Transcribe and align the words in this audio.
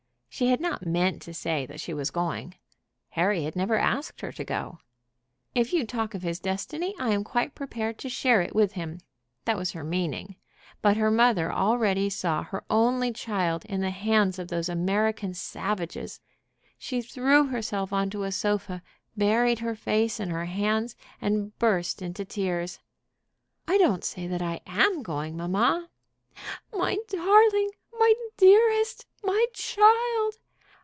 She 0.33 0.47
had 0.47 0.61
not 0.61 0.85
meant 0.87 1.21
to 1.23 1.33
say 1.33 1.65
that 1.65 1.81
she 1.81 1.93
was 1.93 2.09
going. 2.09 2.55
Harry 3.09 3.43
had 3.43 3.53
never 3.53 3.77
asked 3.77 4.21
her 4.21 4.31
to 4.31 4.45
go. 4.45 4.79
"If 5.53 5.73
you 5.73 5.85
talk 5.85 6.15
of 6.15 6.21
his 6.23 6.39
destiny 6.39 6.95
I 6.97 7.09
am 7.11 7.25
quite 7.25 7.53
prepared 7.53 7.97
to 7.99 8.09
share 8.09 8.41
it 8.41 8.55
with 8.55 8.71
him." 8.71 8.99
That 9.43 9.57
was 9.57 9.73
her 9.73 9.83
meaning. 9.83 10.37
But 10.81 10.95
her 10.95 11.11
mother 11.11 11.51
already 11.51 12.09
saw 12.09 12.43
her 12.43 12.63
only 12.69 13.11
child 13.11 13.65
in 13.65 13.81
the 13.81 13.89
hands 13.91 14.39
of 14.39 14.47
those 14.47 14.69
American 14.69 15.33
savages. 15.33 16.21
She 16.77 17.01
threw 17.01 17.47
herself 17.47 17.91
on 17.91 18.09
to 18.11 18.23
a 18.23 18.31
sofa, 18.31 18.81
buried 19.17 19.59
her 19.59 19.75
face 19.75 20.17
in 20.17 20.29
her 20.29 20.45
hands, 20.45 20.95
and 21.19 21.59
burst 21.59 22.01
into 22.01 22.23
tears. 22.23 22.79
"I 23.67 23.77
don't 23.77 24.05
say 24.05 24.27
that 24.27 24.41
I 24.41 24.61
am 24.65 25.03
going, 25.03 25.35
mamma." 25.35 25.89
"My 26.71 26.97
darling 27.09 27.69
my 27.99 28.13
dearest 28.37 29.05
my 29.23 29.45
child!" 29.53 30.35